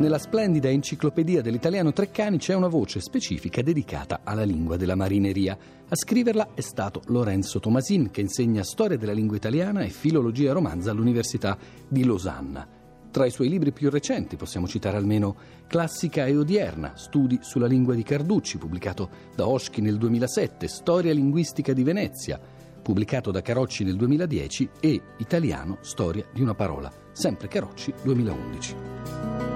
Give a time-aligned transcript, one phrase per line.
[0.00, 5.54] Nella splendida enciclopedia dell'italiano Treccani c'è una voce specifica dedicata alla lingua della marineria.
[5.86, 10.90] A scriverla è stato Lorenzo Tomasin, che insegna storia della lingua italiana e filologia romanza
[10.90, 12.66] all'Università di Losanna.
[13.10, 15.36] Tra i suoi libri più recenti possiamo citare almeno
[15.66, 21.74] Classica e odierna, studi sulla lingua di Carducci, pubblicato da Oschi nel 2007, Storia linguistica
[21.74, 22.40] di Venezia,
[22.80, 29.49] pubblicato da Carocci nel 2010, e Italiano, storia di una parola, sempre Carocci 2011.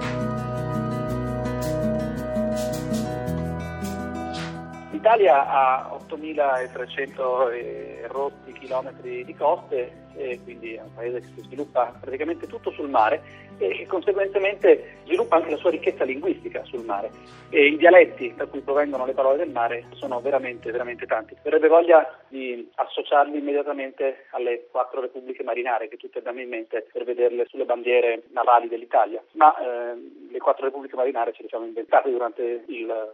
[5.04, 10.00] L'Italia ha 8.300 rotti chilometri di coste
[10.45, 13.21] quindi è un paese che si sviluppa praticamente tutto sul mare
[13.59, 17.11] e conseguentemente sviluppa anche la sua ricchezza linguistica sul mare
[17.50, 21.36] e i dialetti da cui provengono le parole del mare sono veramente, veramente tanti.
[21.43, 27.04] Verrebbe voglia di associarli immediatamente alle quattro repubbliche marinare che tutte abbiamo in mente per
[27.04, 29.95] vederle sulle bandiere navali dell'Italia, ma eh,
[30.31, 33.12] le quattro repubbliche marinare ce le siamo inventate durante il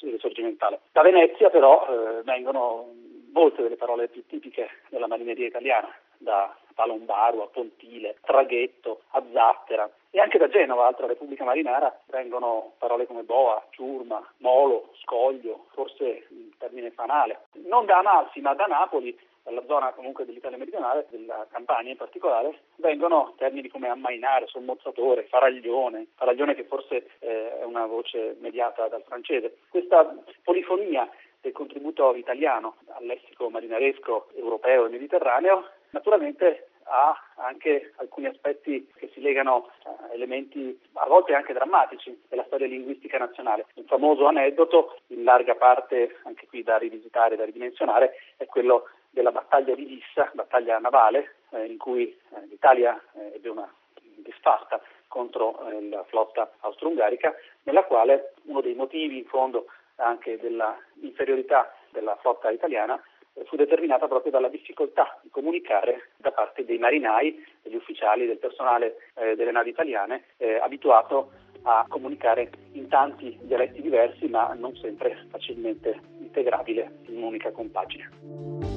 [0.00, 0.80] risorgimentale.
[0.92, 2.88] Da Venezia però eh, vengono
[3.32, 9.90] molte delle parole più tipiche della marineria italiana, da Palombaro a Pontile, Traghetto a Zattera
[10.10, 16.26] e anche da Genova, altra repubblica marinara, vengono parole come boa, ciurma, molo, scoglio, forse
[16.30, 17.46] il termine fanale.
[17.66, 22.58] Non da Amalfi ma da Napoli dalla zona comunque dell'Italia meridionale, della Campania in particolare,
[22.76, 29.04] vengono termini come ammainare, sommozzatore, faraglione, faraglione che forse eh, è una voce mediata dal
[29.04, 29.58] francese.
[29.68, 31.08] Questa polifonia
[31.42, 39.10] del contributo italiano al lessico marinaresco europeo e mediterraneo naturalmente ha anche alcuni aspetti che
[39.12, 43.66] si legano a elementi a volte anche drammatici della storia linguistica nazionale.
[43.74, 49.30] Un famoso aneddoto, in larga parte anche qui da rivisitare, da ridimensionare, è quello della
[49.30, 53.72] battaglia di Lissa, battaglia navale, eh, in cui eh, l'Italia eh, ebbe una
[54.16, 60.76] disfatta contro eh, la flotta austro-ungarica, nella quale uno dei motivi in fondo anche della
[61.02, 63.00] inferiorità della flotta italiana
[63.34, 68.38] eh, fu determinata proprio dalla difficoltà di comunicare da parte dei marinai, degli ufficiali, del
[68.38, 70.24] personale eh, delle navi italiane
[70.60, 71.30] abituato
[71.62, 78.73] a comunicare in tanti dialetti diversi ma non sempre facilmente integrabile in un'unica compagine.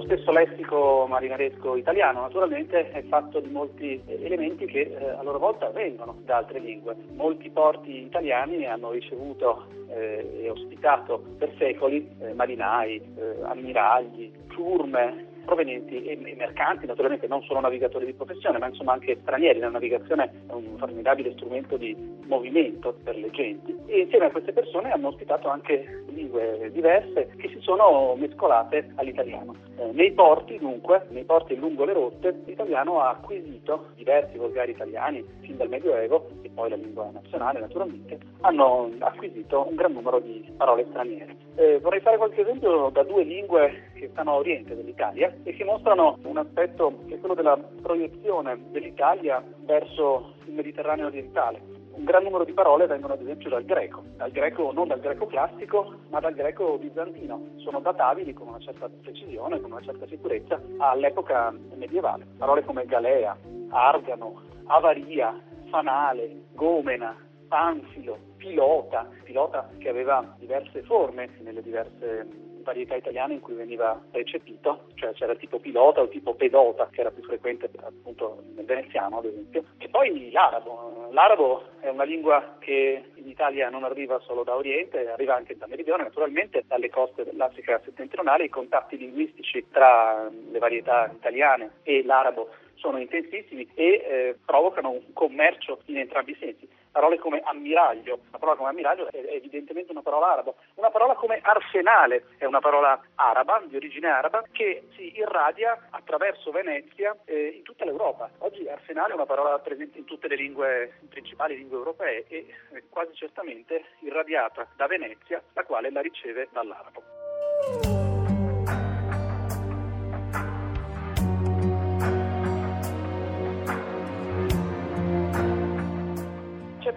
[0.00, 5.38] Lo stesso lessico marinaresco italiano naturalmente è fatto di molti elementi che eh, a loro
[5.38, 6.96] volta vengono da altre lingue.
[7.12, 15.26] Molti porti italiani hanno ricevuto eh, e ospitato per secoli eh, marinai, eh, ammiragli, ciurme,
[15.50, 19.58] provenienti e, mercanti, naturalmente non solo navigatori di professione, ma insomma anche stranieri.
[19.58, 21.96] La navigazione è un formidabile strumento di
[22.26, 27.48] movimento per le genti e insieme a queste persone hanno ospitato anche lingue diverse che
[27.48, 29.56] si sono mescolate all'italiano.
[29.76, 35.24] Eh, nei porti, dunque, nei porti lungo le rotte, l'italiano ha acquisito diversi volgari italiani
[35.40, 40.48] fin dal Medioevo e poi la lingua nazionale naturalmente, hanno acquisito un gran numero di
[40.56, 41.36] parole straniere.
[41.56, 45.64] Eh, vorrei fare qualche esempio da due lingue che stanno a oriente dell'Italia e che
[45.64, 51.60] mostrano un aspetto che è quello della proiezione dell'Italia verso il Mediterraneo orientale.
[51.92, 55.26] Un gran numero di parole vengono ad esempio dal greco, dal greco non dal greco
[55.26, 57.48] classico, ma dal greco bizantino.
[57.56, 62.26] Sono databili con una certa precisione, con una certa sicurezza all'epoca medievale.
[62.38, 63.36] Parole come galea,
[63.68, 65.38] argano, avaria,
[65.68, 67.14] fanale, gomena,
[67.50, 72.24] panfilo, pilota, pilota che aveva diverse forme nelle diverse
[72.62, 77.10] varietà italiane in cui veniva recepito, cioè c'era tipo pilota o tipo pedota, che era
[77.10, 81.08] più frequente appunto nel veneziano ad esempio, e poi l'arabo.
[81.10, 85.66] L'arabo è una lingua che in Italia non arriva solo da Oriente, arriva anche da
[85.66, 92.50] Meridione, naturalmente dalle coste dell'Africa settentrionale, i contatti linguistici tra le varietà italiane e l'arabo
[92.74, 98.38] sono intensissimi e eh, provocano un commercio in entrambi i sensi parole come ammiraglio, una
[98.38, 103.00] parola come ammiraglio è evidentemente una parola araba, una parola come arsenale è una parola
[103.14, 108.30] araba, di origine araba, che si irradia attraverso Venezia eh, in tutta l'Europa.
[108.38, 112.84] Oggi arsenale è una parola presente in tutte le lingue principali lingue europee e eh,
[112.88, 118.09] quasi certamente irradiata da Venezia, la quale la riceve dall'arabo.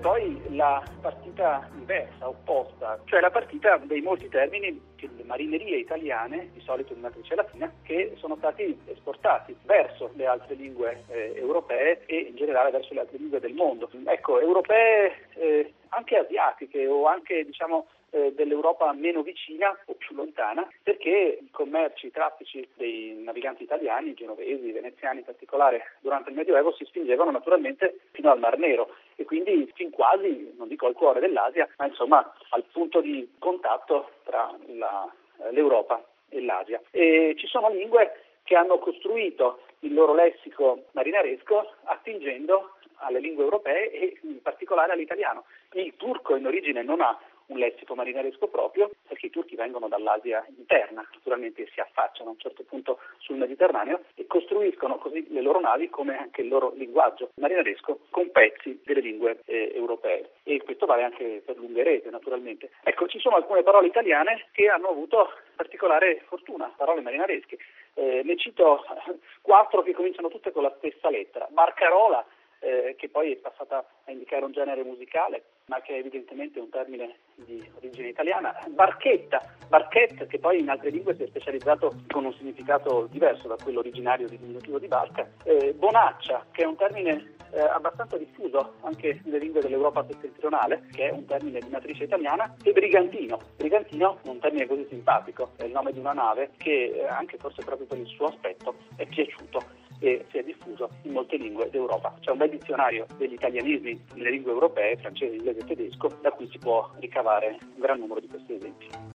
[0.04, 6.60] Poi la partita inversa, opposta, cioè la partita dei molti termini delle marinerie italiane, di
[6.60, 12.18] solito di matrice latina, che sono stati esportati verso le altre lingue eh, europee e
[12.18, 13.90] in generale verso le altre lingue del mondo.
[14.06, 20.68] Ecco, europee eh, anche asiatiche o anche diciamo eh, dell'Europa meno vicina o più lontana,
[20.84, 26.74] perché i commerci, i traffici dei naviganti italiani, genovesi, veneziani in particolare, durante il Medioevo
[26.74, 31.20] si spingevano naturalmente fino al Mar Nero e quindi fin quasi, non dico al cuore
[31.20, 35.12] dell'Asia, ma insomma al punto di contatto tra la,
[35.50, 36.82] l'Europa e l'Asia.
[36.92, 38.12] E ci sono lingue
[38.44, 45.46] che hanno costruito il loro lessico marinaresco attingendo alle lingue europee e in particolare all'italiano.
[45.74, 47.18] Il turco in origine non ha
[47.48, 52.40] un lessico marinaresco proprio, perché i turchi vengono dall'Asia interna, naturalmente si affacciano a un
[52.40, 57.32] certo punto sul Mediterraneo e costruiscono così le loro navi come anche il loro linguaggio
[57.36, 60.32] marinaresco con pezzi delle lingue eh, europee.
[60.44, 62.72] E questo vale anche per l'ungherese, naturalmente.
[62.84, 67.58] Ecco, ci sono alcune parole italiane che hanno avuto particolare fortuna, parole marinaresche.
[67.96, 68.84] Eh, ne cito
[69.42, 71.48] quattro che cominciano tutte con la stessa lettera.
[71.52, 72.26] Barcarola,
[72.64, 76.70] eh, che poi è passata a indicare un genere musicale, ma che è evidentemente un
[76.70, 78.56] termine di origine italiana.
[78.70, 83.58] Barchetta, barchetta, che poi in altre lingue si è specializzato con un significato diverso da
[83.62, 85.28] quello originario di diminutivo di barca.
[85.44, 91.10] Eh, bonaccia, che è un termine eh, abbastanza diffuso anche nelle lingue dell'Europa settentrionale, che
[91.10, 93.40] è un termine di matrice italiana, e brigantino.
[93.58, 97.62] Brigantino un termine così simpatico, è il nome di una nave che eh, anche forse
[97.64, 102.16] proprio per il suo aspetto è piaciuto e si è diffuso in molte lingue d'Europa.
[102.20, 106.48] C'è un bel dizionario degli italianismi nelle lingue europee, francese, inglese e tedesco, da cui
[106.52, 109.12] si può ricavare un gran numero di questi esempi.